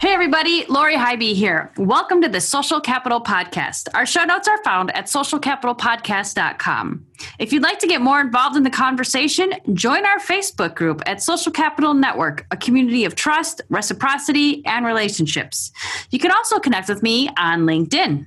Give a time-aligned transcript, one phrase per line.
[0.00, 1.70] Hey, everybody, Lori Highby here.
[1.76, 3.86] Welcome to the Social Capital Podcast.
[3.92, 7.06] Our show notes are found at socialcapitalpodcast.com.
[7.38, 11.22] If you'd like to get more involved in the conversation, join our Facebook group at
[11.22, 15.70] Social Capital Network, a community of trust, reciprocity, and relationships.
[16.08, 18.26] You can also connect with me on LinkedIn.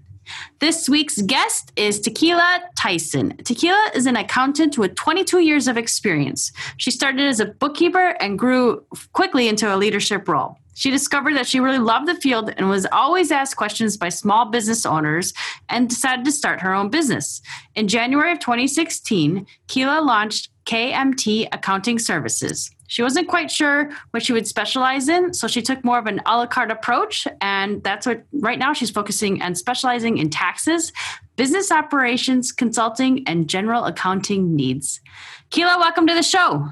[0.59, 3.33] This week's guest is Takeyla Tyson.
[3.37, 6.51] Takeyla is an accountant with 22 years of experience.
[6.77, 10.59] She started as a bookkeeper and grew quickly into a leadership role.
[10.73, 14.45] She discovered that she really loved the field and was always asked questions by small
[14.45, 15.33] business owners
[15.69, 17.41] and decided to start her own business.
[17.75, 22.71] In January of 2016, Keila launched KMT Accounting Services.
[22.87, 26.21] She wasn't quite sure what she would specialize in, so she took more of an
[26.25, 27.27] a la carte approach.
[27.41, 30.93] And that's what right now she's focusing on specializing in taxes,
[31.35, 35.01] business operations, consulting, and general accounting needs.
[35.49, 36.69] Keila, welcome to the show.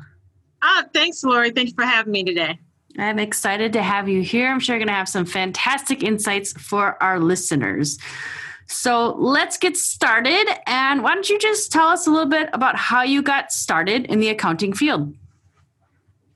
[0.61, 1.49] Ah, thanks, Lori.
[1.51, 2.59] Thank you for having me today.
[2.97, 4.49] I'm excited to have you here.
[4.49, 7.97] I'm sure you're going to have some fantastic insights for our listeners.
[8.67, 10.47] So let's get started.
[10.65, 14.05] And why don't you just tell us a little bit about how you got started
[14.05, 15.13] in the accounting field?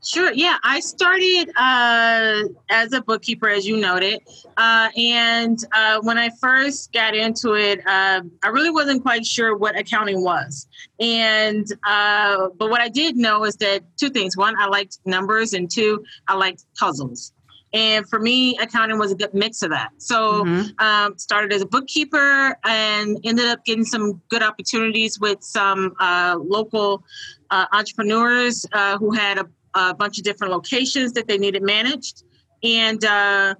[0.05, 0.31] Sure.
[0.31, 4.21] Yeah, I started uh, as a bookkeeper, as you noted,
[4.55, 9.57] uh, and uh, when I first got into it, uh, I really wasn't quite sure
[9.57, 10.67] what accounting was.
[10.99, 15.53] And uh, but what I did know is that two things: one, I liked numbers,
[15.53, 17.33] and two, I liked puzzles.
[17.73, 19.89] And for me, accounting was a good mix of that.
[19.97, 20.85] So, mm-hmm.
[20.85, 26.37] um, started as a bookkeeper and ended up getting some good opportunities with some uh,
[26.39, 27.03] local
[27.51, 28.65] entrepreneurs
[28.99, 29.45] who had a
[29.75, 32.23] a bunch of different locations that they needed managed.
[32.63, 33.55] And uh,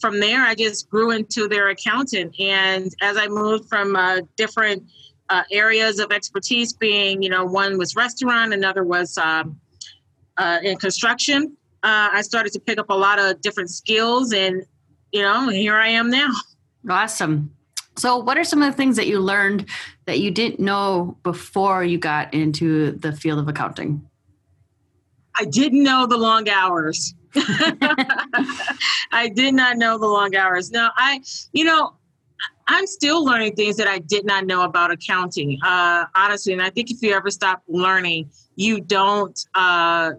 [0.00, 2.34] from there, I just grew into their accountant.
[2.38, 4.84] And as I moved from uh, different
[5.28, 9.60] uh, areas of expertise, being, you know, one was restaurant, another was um,
[10.38, 14.32] uh, in construction, uh, I started to pick up a lot of different skills.
[14.32, 14.64] And,
[15.12, 16.30] you know, here I am now.
[16.88, 17.54] Awesome.
[17.96, 19.66] So, what are some of the things that you learned
[20.06, 24.08] that you didn't know before you got into the field of accounting?
[25.36, 27.14] I didn't know the long hours.
[29.12, 30.70] I did not know the long hours.
[30.70, 31.20] Now, I,
[31.52, 31.94] you know,
[32.66, 36.52] I'm still learning things that I did not know about accounting, uh, honestly.
[36.52, 40.12] And I think if you ever stop learning, you don't, uh,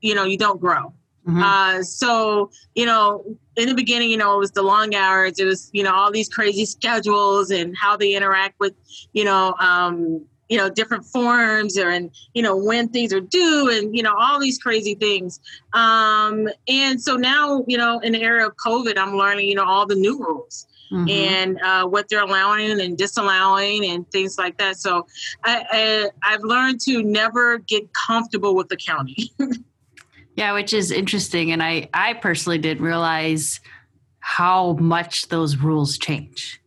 [0.00, 0.92] you know, you don't grow.
[1.26, 1.42] Mm-hmm.
[1.42, 3.24] Uh, so, you know,
[3.56, 5.38] in the beginning, you know, it was the long hours.
[5.38, 8.74] It was, you know, all these crazy schedules and how they interact with,
[9.12, 13.70] you know, um, you know different forms or and you know when things are due
[13.70, 15.40] and you know all these crazy things.
[15.72, 19.64] Um and so now you know in the era of covid i'm learning you know
[19.64, 21.08] all the new rules mm-hmm.
[21.08, 24.76] and uh, what they're allowing and disallowing and things like that.
[24.76, 25.06] So
[25.44, 25.64] I,
[26.24, 29.32] I i've learned to never get comfortable with the county
[30.36, 33.60] yeah which is interesting and i i personally didn't realize
[34.20, 36.60] how much those rules change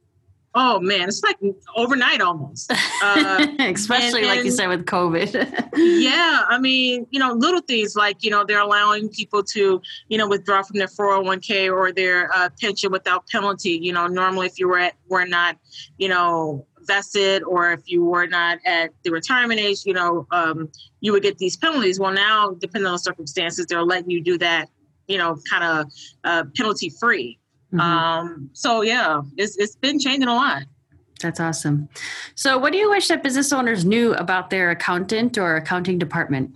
[0.59, 1.37] Oh man, it's like
[1.75, 2.73] overnight almost.
[2.99, 5.69] Uh, Especially and, like you said with COVID.
[5.75, 9.79] yeah, I mean, you know, little things like you know they're allowing people to
[10.09, 13.79] you know withdraw from their 401k or their uh, pension without penalty.
[13.79, 15.57] You know, normally if you were at, were not,
[15.99, 20.71] you know, vested or if you were not at the retirement age, you know, um,
[21.01, 21.99] you would get these penalties.
[21.99, 24.69] Well, now depending on the circumstances, they're letting you do that,
[25.07, 25.91] you know, kind of
[26.23, 27.37] uh, penalty free.
[27.77, 27.79] Mm-hmm.
[27.79, 30.63] Um, so yeah, it's it's been changing a lot.
[31.21, 31.89] That's awesome.
[32.35, 36.53] So, what do you wish that business owners knew about their accountant or accounting department?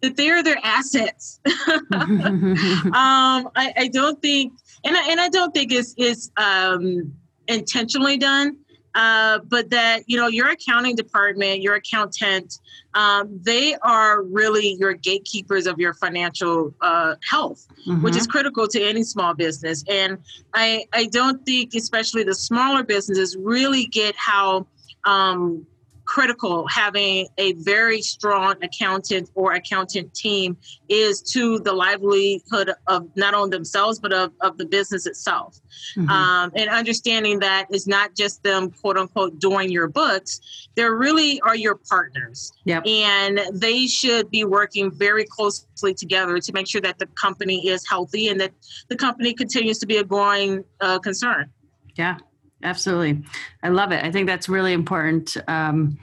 [0.00, 1.40] That they're their assets.
[1.46, 2.54] um,
[2.92, 4.52] I, I, don't think,
[4.84, 7.12] and I, and I don't think it's it's um,
[7.48, 8.56] intentionally done.
[8.98, 12.58] Uh, but that you know your accounting department, your accountant,
[12.94, 18.02] um, they are really your gatekeepers of your financial uh, health, mm-hmm.
[18.02, 19.84] which is critical to any small business.
[19.88, 20.18] And
[20.52, 24.66] I I don't think, especially the smaller businesses, really get how
[25.04, 25.64] um,
[26.08, 30.56] critical having a very strong accountant or accountant team
[30.88, 35.60] is to the livelihood of not only themselves but of, of the business itself.
[35.96, 36.08] Mm-hmm.
[36.08, 40.40] um, and understanding that it's not just them quote unquote doing your books.
[40.76, 42.52] They really are your partners.
[42.64, 42.86] Yep.
[42.86, 47.86] and they should be working very closely together to make sure that the company is
[47.88, 48.52] healthy and that
[48.88, 51.50] the company continues to be a growing uh, concern.
[51.96, 52.18] Yeah
[52.62, 53.22] absolutely
[53.62, 55.98] i love it i think that's really important um,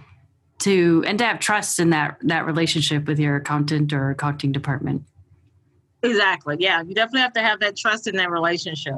[0.59, 5.03] to and to have trust in that that relationship with your accountant or accounting department.
[6.03, 6.57] Exactly.
[6.59, 8.95] Yeah, you definitely have to have that trust in that relationship.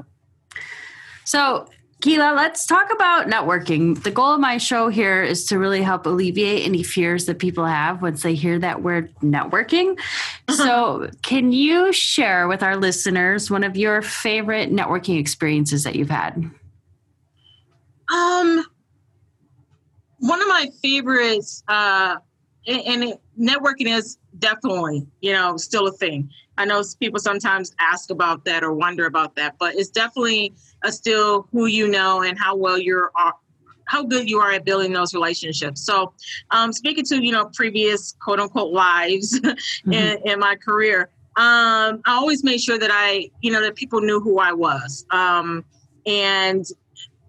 [1.23, 1.67] So,
[2.01, 4.01] Keila, let's talk about networking.
[4.01, 7.65] The goal of my show here is to really help alleviate any fears that people
[7.65, 9.97] have once they hear that word networking.
[10.49, 16.09] so, can you share with our listeners one of your favorite networking experiences that you've
[16.09, 16.49] had?
[18.09, 18.65] Um,
[20.19, 22.17] one of my favorites, uh,
[22.65, 26.29] and, and networking is definitely, you know, still a thing.
[26.57, 30.91] I know people sometimes ask about that or wonder about that, but it's definitely a
[30.91, 33.31] still who you know and how well you're uh,
[33.85, 35.81] how good you are at building those relationships.
[35.81, 36.13] So,
[36.51, 39.93] um, speaking to you know previous quote unquote lives mm-hmm.
[39.93, 44.01] in, in, my career, um, I always made sure that I you know that people
[44.01, 45.63] knew who I was, um,
[46.05, 46.65] and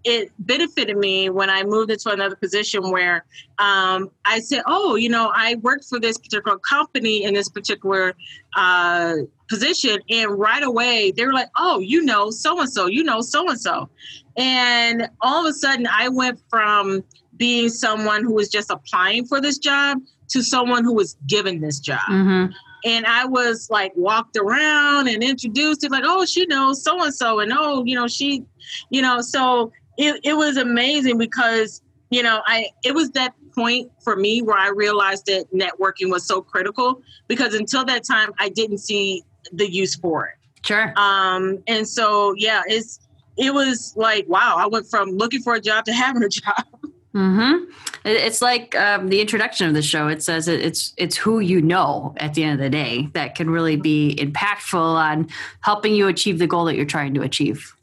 [0.09, 3.25] it benefited me when I moved into another position where
[3.59, 8.15] um, I said, "Oh, you know, I worked for this particular company in this particular
[8.55, 9.13] uh,
[9.47, 13.21] position," and right away they were like, "Oh, you know, so and so, you know,
[13.21, 13.87] so and so,"
[14.35, 17.03] and all of a sudden I went from
[17.37, 21.79] being someone who was just applying for this job to someone who was given this
[21.79, 22.01] job.
[22.09, 22.51] Mm-hmm.
[22.85, 27.13] And I was like walked around and introduced it like, oh, she knows so and
[27.13, 28.43] so, and oh, you know, she,
[28.89, 33.91] you know, so it, it was amazing because you know i it was that point
[34.03, 38.49] for me where i realized that networking was so critical because until that time i
[38.49, 39.21] didn't see
[39.53, 42.99] the use for it sure um and so yeah it's
[43.37, 46.65] it was like wow i went from looking for a job to having a job
[47.15, 47.71] Mm-hmm.
[48.05, 50.07] It's like um, the introduction of the show.
[50.07, 53.49] It says it's it's who you know at the end of the day that can
[53.49, 55.27] really be impactful on
[55.61, 57.75] helping you achieve the goal that you're trying to achieve.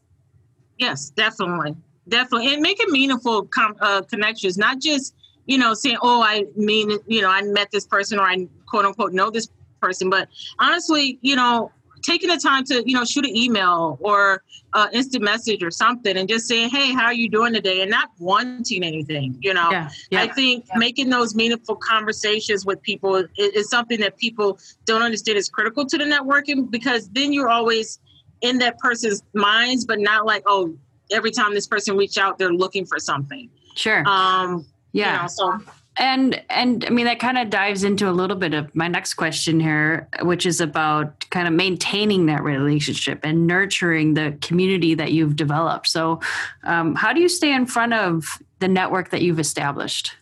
[0.79, 1.75] Yes, definitely
[2.09, 2.53] definitely.
[2.53, 5.15] And making meaningful com- uh, connections not just
[5.47, 8.85] you know saying oh i mean you know i met this person or i quote
[8.85, 9.49] unquote know this
[9.81, 11.71] person but honestly you know
[12.03, 14.43] taking the time to you know shoot an email or
[14.75, 17.81] uh, instant message or something and just saying hey how are you doing today?
[17.81, 19.71] and not wanting anything you know?
[19.71, 20.79] Yeah, yeah, i think yeah.
[20.79, 25.87] making those meaningful conversations with people is, is, something that people don't understand is critical
[25.87, 27.99] to the networking because then you're always
[28.43, 30.77] in that person's minds but not like oh
[31.11, 33.51] every time this person reach out, they're looking for something.
[33.75, 34.07] Sure.
[34.07, 35.17] Um, yeah.
[35.17, 35.61] You know, so
[35.99, 39.15] and and i mean that kind of dives into a little bit of my next
[39.15, 45.13] question here which is about kind of maintaining that relationship and nurturing the community that
[45.13, 46.21] you've developed so
[46.65, 50.13] um, how do you stay in front of the network that you've established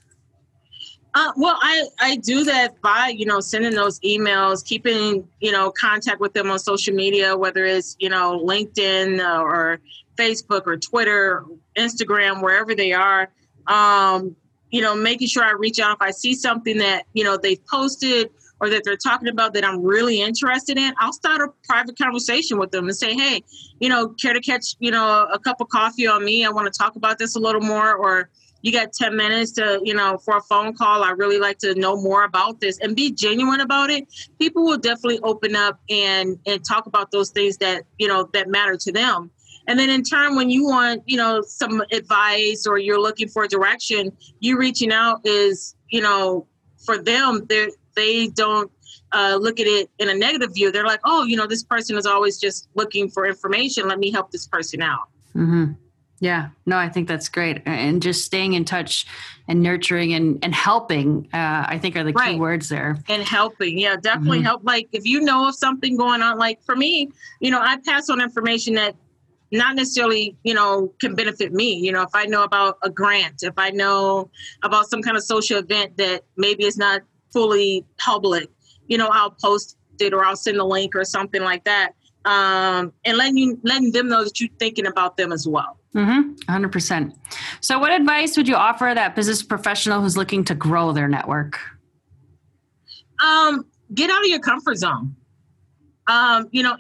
[1.15, 5.71] uh, well I, I do that by you know sending those emails keeping you know
[5.71, 9.81] contact with them on social media whether it's you know linkedin or
[10.17, 11.45] Facebook or Twitter,
[11.77, 13.31] Instagram, wherever they are.
[13.67, 14.37] Um,
[14.71, 17.65] you know, making sure I reach out if I see something that you know they've
[17.67, 18.31] posted
[18.61, 20.95] or that they're talking about that I'm really interested in.
[20.99, 23.43] I'll start a private conversation with them and say, hey,
[23.81, 26.45] you know, care to catch you know a cup of coffee on me?
[26.45, 28.31] I want to talk about this a little more, or
[28.65, 31.75] you got 10 minutes to you know for a phone call i really like to
[31.75, 34.05] know more about this and be genuine about it
[34.39, 38.49] people will definitely open up and and talk about those things that you know that
[38.49, 39.31] matter to them
[39.67, 43.47] and then in turn, when you want, you know, some advice or you're looking for
[43.47, 46.47] direction, you reaching out is, you know,
[46.85, 48.71] for them, they they don't
[49.13, 50.71] uh, look at it in a negative view.
[50.71, 53.89] They're like, oh, you know, this person is always just looking for information.
[53.89, 55.09] Let me help this person out.
[55.35, 55.73] Mm-hmm.
[56.21, 57.63] Yeah, no, I think that's great.
[57.67, 59.07] And just staying in touch
[59.49, 62.39] and nurturing and, and helping, uh, I think are the key right.
[62.39, 62.97] words there.
[63.09, 63.79] And helping.
[63.79, 64.47] Yeah, definitely mm-hmm.
[64.47, 64.65] help.
[64.65, 68.09] Like if you know of something going on, like for me, you know, I pass
[68.09, 68.97] on information that
[69.53, 73.43] not necessarily you know can benefit me you know if i know about a grant
[73.43, 74.29] if i know
[74.63, 77.03] about some kind of social event that maybe is not
[77.33, 78.51] fully public
[78.89, 81.93] you know i'll post it or i'll send a link or something like that
[82.25, 86.33] um, and letting you letting them know that you're thinking about them as well mm-hmm.
[86.53, 87.15] 100%
[87.61, 91.59] so what advice would you offer that business professional who's looking to grow their network?
[93.25, 95.17] Um, get out of your comfort zone.
[96.07, 96.77] Um, you know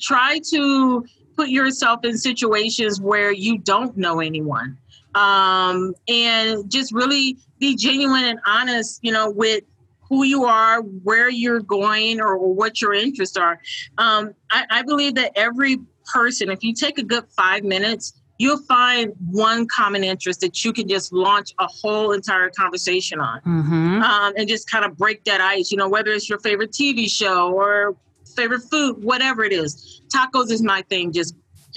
[0.00, 1.04] try to
[1.36, 4.76] put yourself in situations where you don't know anyone.
[5.14, 9.64] Um, and just really be genuine and honest you know with
[10.08, 13.60] who you are where you're going or, what your interests are.
[13.98, 15.78] Um, I, I believe that every
[16.12, 20.72] person if you take a good five minutes you'll find one common interest that you
[20.72, 24.02] can just launch a whole entire conversation on mm-hmm.
[24.02, 27.08] um, and just kind of break that ice you know whether it's your favorite tv
[27.10, 27.96] show or
[28.38, 30.02] favorite food, whatever it is.
[30.14, 31.34] Tacos is my thing, just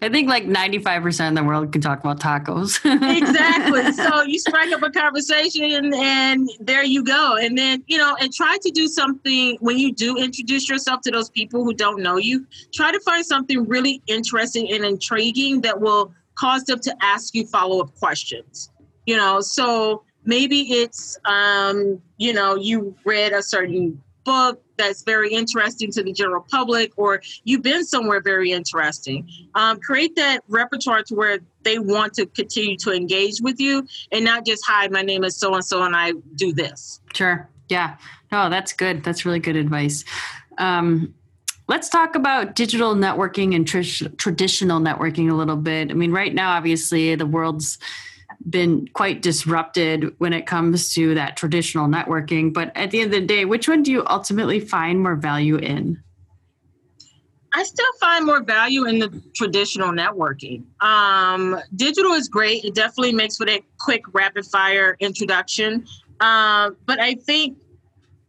[0.00, 2.78] I think like 95% of the world can talk about tacos.
[3.16, 3.92] exactly.
[3.92, 7.36] So you strike up a conversation and, there you go.
[7.36, 11.10] And then, you know, and try to do something when you do introduce yourself to
[11.10, 15.80] those people who don't know you, try to find something really interesting and intriguing that
[15.80, 18.70] will cause them to ask you follow up questions.
[19.06, 25.30] You know, so maybe it's, um, you know, you read a certain book that's very
[25.32, 29.28] interesting to the general public, or you've been somewhere very interesting.
[29.54, 34.24] Um, create that repertoire to where they want to continue to engage with you and
[34.24, 37.00] not just, hi, my name is so and so and I do this.
[37.12, 37.48] Sure.
[37.68, 37.96] Yeah.
[38.32, 39.04] No, that's good.
[39.04, 40.04] That's really good advice.
[40.56, 41.14] Um,
[41.66, 45.90] let's talk about digital networking and tr- traditional networking a little bit.
[45.90, 47.78] I mean, right now, obviously, the world's
[48.48, 52.52] been quite disrupted when it comes to that traditional networking.
[52.52, 55.56] But at the end of the day, which one do you ultimately find more value
[55.56, 56.02] in?
[57.54, 60.64] I still find more value in the traditional networking.
[60.80, 62.64] Um, digital is great.
[62.64, 65.86] It definitely makes for that quick, rapid fire introduction.
[66.20, 67.56] Uh, but I think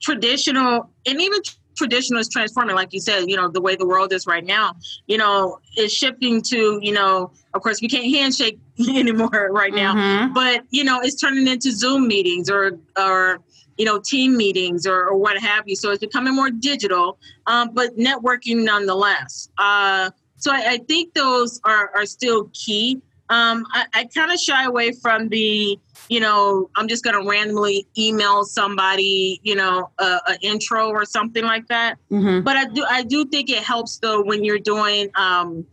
[0.01, 1.41] traditional and even
[1.79, 4.75] traditional is transforming, like you said, you know, the way the world is right now,
[5.07, 8.59] you know, is shifting to, you know, of course, we can't handshake
[8.89, 10.33] anymore right now, mm-hmm.
[10.33, 13.39] but, you know, it's turning into Zoom meetings or, or,
[13.77, 15.75] you know, team meetings or, or what have you.
[15.75, 17.17] So it's becoming more digital,
[17.47, 19.49] um, but networking nonetheless.
[19.57, 23.01] Uh, so I, I, think those are, are still key.
[23.29, 25.77] Um, I, I kind of shy away from the,
[26.09, 31.43] you know, I'm just going to randomly email somebody, you know, a, intro or something
[31.43, 31.97] like that.
[32.11, 32.43] Mm-hmm.
[32.43, 35.65] But I do, I do think it helps though when you're doing, um,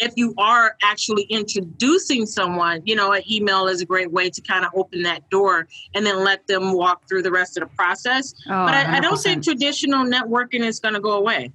[0.00, 4.40] if you are actually introducing someone, you know, an email is a great way to
[4.40, 7.76] kind of open that door and then let them walk through the rest of the
[7.76, 8.34] process.
[8.46, 11.52] Oh, but I, I, don't think traditional networking is going to go away.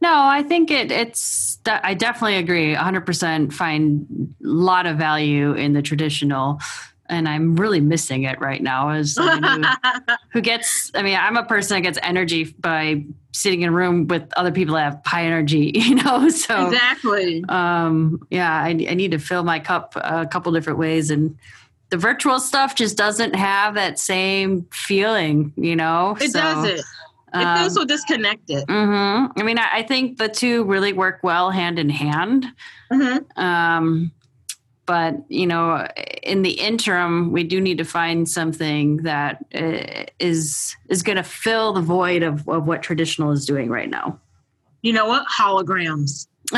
[0.00, 2.74] No, I think it, it's, I definitely agree.
[2.74, 6.60] 100% find a lot of value in the traditional
[7.10, 9.28] and I'm really missing it right now as who,
[10.32, 14.06] who, gets I mean I'm a person that gets energy by sitting in a room
[14.06, 17.44] with other people that have high energy you know so exactly.
[17.48, 21.36] um yeah I, I need to fill my cup a couple different ways and
[21.90, 26.84] the virtual stuff just doesn't have that same feeling you know it so, doesn't
[27.34, 28.66] it feels so disconnected.
[28.66, 29.38] Mm-hmm.
[29.38, 32.46] I mean, I, I, think the two really work well hand in hand.
[32.90, 33.40] Mm-hmm.
[33.40, 34.12] Um,
[34.86, 35.86] but you know,
[36.22, 41.22] in the interim, we do need to find something that uh, is is going to
[41.22, 44.18] fill the void of, of what traditional is doing right now.
[44.82, 45.26] You know what?
[45.28, 46.26] Holograms.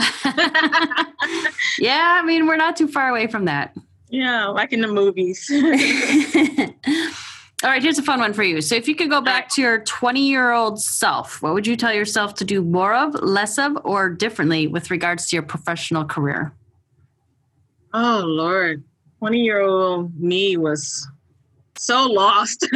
[1.78, 3.76] yeah, I mean, we're not too far away from that.
[4.08, 5.50] Yeah, like in the movies.
[7.62, 8.60] All right, here's a fun one for you.
[8.60, 11.76] So, if you could go back to your 20 year old self, what would you
[11.76, 16.04] tell yourself to do more of, less of, or differently with regards to your professional
[16.04, 16.52] career?
[17.94, 18.82] Oh, Lord.
[19.20, 21.06] 20 year old me was
[21.76, 22.66] so lost,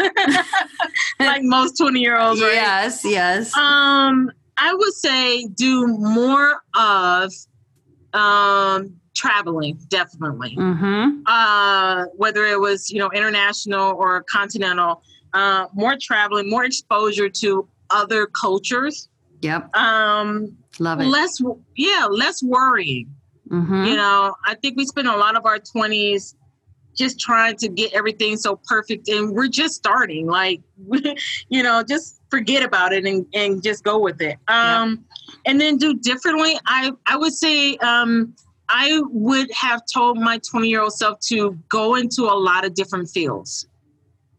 [1.18, 2.52] like most 20 year olds, right?
[2.52, 3.56] Yes, yes.
[3.56, 7.32] Um, I would say do more of
[8.12, 11.22] um, traveling definitely mm-hmm.
[11.26, 17.66] uh, whether it was you know international or continental uh, more traveling more exposure to
[17.90, 19.08] other cultures
[19.40, 21.40] yep um, love it less
[21.76, 23.08] yeah less worrying
[23.48, 23.84] mm-hmm.
[23.84, 26.34] you know i think we spend a lot of our 20s
[26.94, 30.60] just trying to get everything so perfect and we're just starting like
[31.48, 34.98] you know just forget about it and, and just go with it um, yep.
[35.46, 38.34] and then do differently i i would say um,
[38.68, 42.74] I would have told my 20 year old self to go into a lot of
[42.74, 43.66] different fields.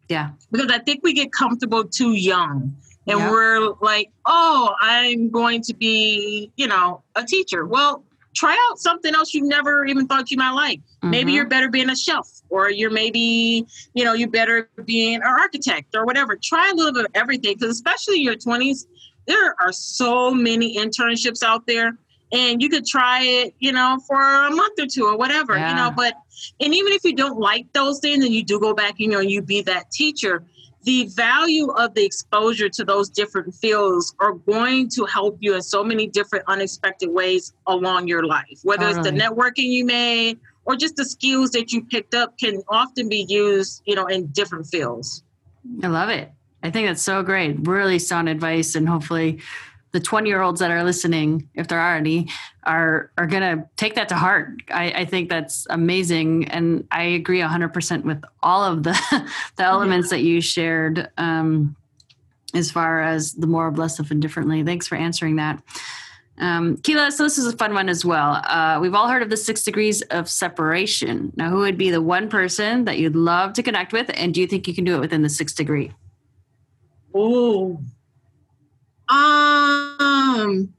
[0.10, 0.32] Yeah.
[0.52, 2.76] Because I think we get comfortable too young
[3.08, 3.32] and yeah.
[3.32, 7.66] we're like, oh, I'm going to be, you know, a teacher.
[7.66, 8.04] Well,
[8.36, 10.80] try out something else you never even thought you might like.
[10.80, 11.10] Mm-hmm.
[11.10, 15.24] Maybe you're better being a chef, or you're maybe, you know, you're better being an
[15.24, 16.36] architect or whatever.
[16.36, 18.86] Try a little bit of everything because, especially in your 20s,
[19.26, 21.98] there are so many internships out there
[22.32, 25.70] and you could try it, you know, for a month or two or whatever, yeah.
[25.70, 25.92] you know.
[25.96, 26.14] But
[26.60, 29.20] and even if you don't like those things and you do go back, you know,
[29.20, 30.44] and you be that teacher,
[30.84, 35.62] the value of the exposure to those different fields are going to help you in
[35.62, 38.60] so many different unexpected ways along your life.
[38.64, 42.62] Whether it's the networking you made or just the skills that you picked up can
[42.70, 45.24] often be used, you know, in different fields.
[45.84, 46.32] I love it.
[46.64, 47.68] I think that's so great.
[47.68, 49.40] Really sound advice and hopefully
[49.98, 52.30] the 20 year olds that are listening, if there are any,
[52.62, 54.62] are are gonna take that to heart.
[54.72, 58.92] I, I think that's amazing, and I agree 100 percent with all of the
[59.56, 60.18] the elements yeah.
[60.18, 61.10] that you shared.
[61.18, 61.76] Um,
[62.54, 65.64] as far as the more of less of and differently, thanks for answering that.
[66.38, 68.40] Um, Keela, so this is a fun one as well.
[68.46, 71.34] Uh, we've all heard of the six degrees of separation.
[71.36, 74.42] Now, who would be the one person that you'd love to connect with, and do
[74.42, 75.92] you think you can do it within the six degree?
[77.16, 77.82] Oh,
[79.10, 80.74] um,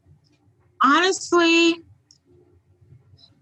[0.82, 1.76] honestly,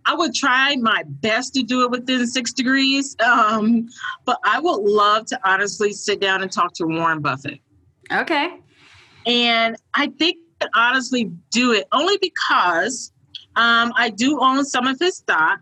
[0.06, 3.16] I would try my best to do it within six degrees.
[3.20, 3.88] Um,
[4.24, 7.60] but I would love to honestly sit down and talk to Warren Buffett.
[8.12, 8.60] Okay.
[9.26, 13.12] And I think I honestly do it only because
[13.56, 15.60] um, I do own some of his stock.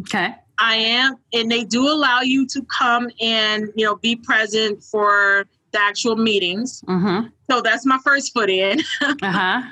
[0.00, 0.34] Okay.
[0.58, 5.46] I am, and they do allow you to come and you know be present for
[5.74, 6.82] the actual meetings.
[6.88, 7.26] Mm-hmm.
[7.50, 8.80] So that's my first foot in.
[9.22, 9.62] Uh-huh.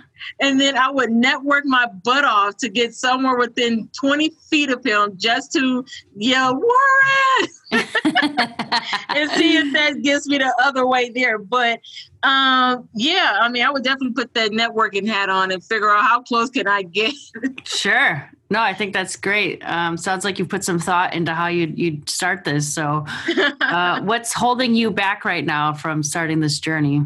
[0.40, 4.85] and then I would network my butt off to get somewhere within 20 feet of
[4.85, 5.85] him just to
[6.16, 7.49] yell, Warren!
[7.73, 11.38] and see if that gets me the other way there.
[11.38, 11.80] But
[12.23, 16.02] um, yeah, I mean, I would definitely put that networking hat on and figure out
[16.02, 17.14] how close can I get.
[17.64, 18.30] sure.
[18.52, 19.62] No, I think that's great.
[19.64, 22.71] Um, sounds like you put some thought into how you'd, you'd start this.
[22.71, 23.06] So,
[23.62, 27.02] uh, what's holding you back right now from starting this journey?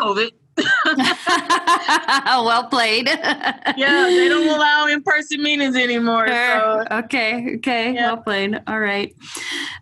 [0.00, 0.32] COVID.
[2.26, 3.06] well played.
[3.76, 6.26] yeah, they don't allow in-person meetings anymore.
[6.26, 6.86] Sure.
[6.90, 6.96] So.
[7.04, 7.54] Okay.
[7.58, 7.94] Okay.
[7.94, 8.14] Yeah.
[8.14, 8.60] Well played.
[8.66, 9.14] All right.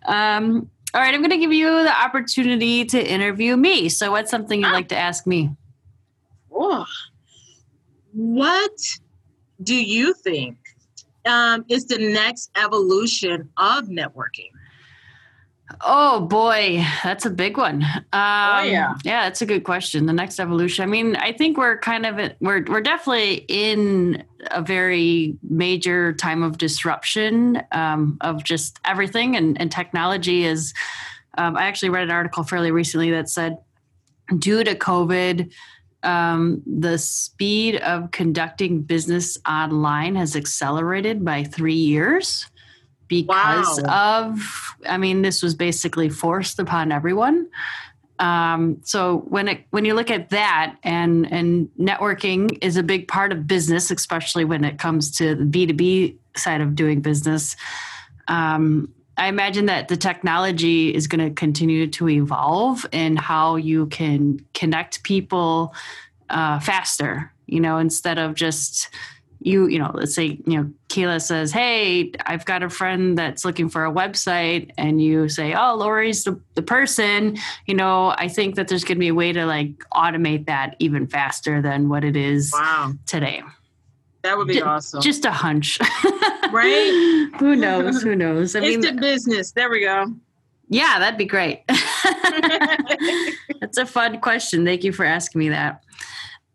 [0.05, 1.11] Um, all right.
[1.11, 3.89] I'm going to give you the opportunity to interview me.
[3.89, 5.49] So, what's something you'd like to ask me?
[6.53, 6.85] Oh.
[8.13, 8.79] What
[9.61, 10.57] do you think
[11.25, 14.51] um, is the next evolution of networking?
[15.81, 17.83] Oh boy, that's a big one.
[17.83, 18.95] Um, Oh, yeah.
[19.03, 20.07] yeah, that's a good question.
[20.07, 20.83] The next evolution.
[20.83, 26.41] I mean, I think we're kind of we're we're definitely in a very major time
[26.41, 30.73] of disruption um, of just everything, and, and technology is.
[31.37, 33.59] Um, I actually read an article fairly recently that said,
[34.39, 35.53] due to COVID,
[36.03, 42.47] um, the speed of conducting business online has accelerated by three years
[43.07, 47.47] because of i mean this was basically forced upon everyone.
[48.19, 53.07] Um, so when it when you look at that and and networking is a big
[53.07, 57.55] part of business especially when it comes to the b2b side of doing business
[58.27, 63.85] um, i imagine that the technology is going to continue to evolve in how you
[63.87, 65.73] can connect people
[66.29, 68.89] uh, faster you know instead of just
[69.41, 73.45] you you know let's say you know Keela says hey I've got a friend that's
[73.45, 78.27] looking for a website and you say oh Lori's the, the person you know I
[78.27, 81.89] think that there's going to be a way to like automate that even faster than
[81.89, 83.41] what it is Wow, today
[84.23, 85.01] that would be awesome.
[85.01, 85.79] just a hunch
[86.51, 87.29] Right?
[87.39, 89.51] who knows who knows I mean Instant business.
[89.51, 90.13] There we go.
[90.69, 91.63] yeah that'd be great
[93.61, 95.83] that's a fun question thank you for asking me that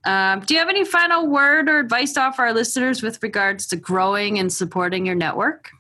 [0.07, 3.67] um, do you have any final word or advice to offer our listeners with regards
[3.69, 5.71] to growing and supporting your network?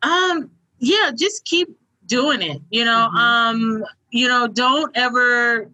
[0.00, 1.68] Um, yeah, just keep
[2.06, 2.62] doing it.
[2.70, 3.18] You know, Mhm.
[3.18, 5.70] um, you know, don't ever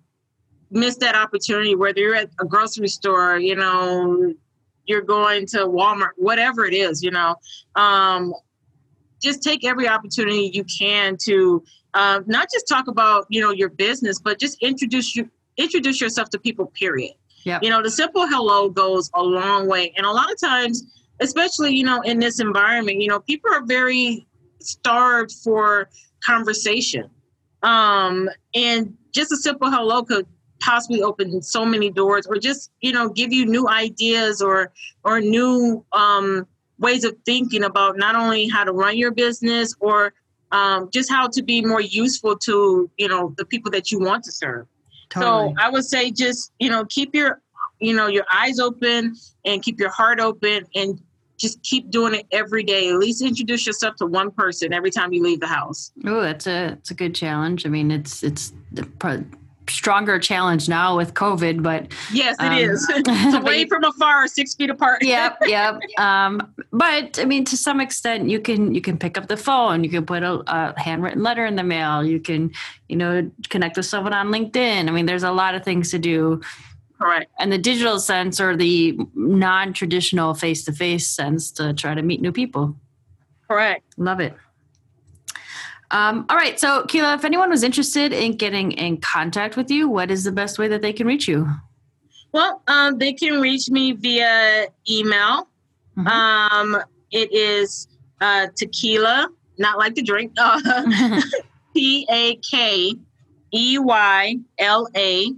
[0.72, 1.76] miss that opportunity.
[1.76, 4.34] Whether you're at a grocery store, you know,
[4.86, 7.36] you're going to Walmart, whatever it is, you know,
[7.76, 8.34] um,
[9.22, 13.70] just take every opportunity you can to uh, not just talk about you know your
[13.70, 16.66] business, but just introduce you introduce yourself to people.
[16.66, 17.14] Period.
[17.44, 17.62] Yep.
[17.62, 20.84] You know, the simple hello goes a long way, and a lot of times,
[21.20, 24.26] especially you know in this environment, you know, people are very
[24.60, 25.88] starved for
[26.24, 27.08] conversation.
[27.62, 30.26] Um, and just a simple hello could
[30.64, 34.72] possibly open so many doors or just, you know, give you new ideas or
[35.04, 36.46] or new um,
[36.78, 40.14] ways of thinking about not only how to run your business or
[40.52, 44.24] um, just how to be more useful to, you know, the people that you want
[44.24, 44.66] to serve.
[45.12, 47.40] So I would say just, you know, keep your,
[47.78, 51.00] you know, your eyes open and keep your heart open and
[51.36, 52.88] just keep doing it every day.
[52.88, 55.92] At least introduce yourself to one person every time you leave the house.
[56.04, 57.64] Oh, that's a it's a good challenge.
[57.66, 59.24] I mean, it's it's the pro-
[59.68, 63.42] stronger challenge now with COVID, but Yes, it Um, is.
[63.44, 65.02] wave you- from afar, six feet apart.
[65.02, 65.80] yep, yep.
[65.98, 66.40] Um,
[66.72, 69.90] but I mean, to some extent, you can you can pick up the phone, you
[69.90, 72.50] can put a, a handwritten letter in the mail, you can
[72.88, 74.88] you know connect with someone on LinkedIn.
[74.88, 76.40] I mean, there's a lot of things to do.
[77.00, 77.30] Correct.
[77.40, 82.76] And the digital sense or the non-traditional face-to-face sense to try to meet new people.
[83.48, 83.82] Correct.
[83.98, 84.34] Love it.
[85.90, 86.58] Um, all right.
[86.58, 90.32] So, Keela, if anyone was interested in getting in contact with you, what is the
[90.32, 91.48] best way that they can reach you?
[92.32, 95.48] Well, um, they can reach me via email.
[95.96, 96.06] Mhm.
[96.08, 97.86] Um, it is
[98.20, 100.32] uh, Takeyla, not like the drink.
[100.36, 101.20] Uh,
[101.74, 102.94] T A K
[103.52, 105.32] E Y L A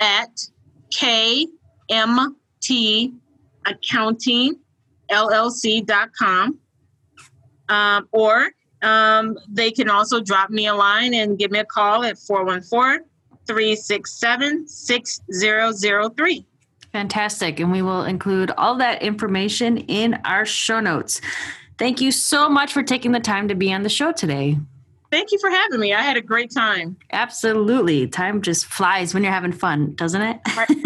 [0.00, 0.40] at
[0.90, 1.46] K
[1.90, 3.12] M T
[3.66, 4.56] accounting
[5.10, 6.58] LLC.com.
[7.70, 8.50] Um, or
[8.82, 13.04] um, they can also drop me a line and give me a call at 414
[13.46, 16.46] 367 6003.
[16.92, 17.60] Fantastic.
[17.60, 21.20] And we will include all that information in our show notes.
[21.76, 24.58] Thank you so much for taking the time to be on the show today.
[25.10, 25.94] Thank you for having me.
[25.94, 26.96] I had a great time.
[27.12, 28.06] Absolutely.
[28.08, 30.38] Time just flies when you're having fun, doesn't it?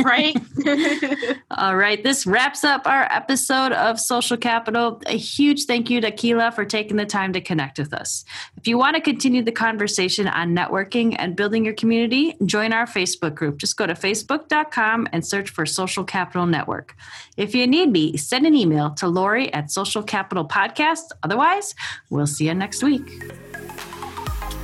[0.05, 0.37] Right.
[1.51, 2.03] All right.
[2.03, 5.03] This wraps up our episode of Social Capital.
[5.07, 8.25] A huge thank you to Keila for taking the time to connect with us.
[8.57, 12.87] If you want to continue the conversation on networking and building your community, join our
[12.87, 13.59] Facebook group.
[13.59, 16.95] Just go to facebook.com and search for Social Capital Network.
[17.37, 21.11] If you need me, send an email to Lori at Social Capital Podcast.
[21.25, 21.75] Otherwise,
[22.09, 23.21] we'll see you next week.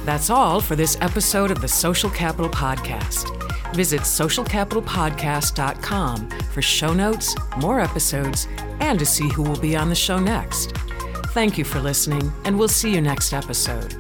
[0.05, 3.35] That's all for this episode of the Social Capital Podcast.
[3.75, 8.49] Visit socialcapitalpodcast.com for show notes, more episodes,
[8.81, 10.73] and to see who will be on the show next.
[11.29, 13.95] Thank you for listening, and we'll see you next episode.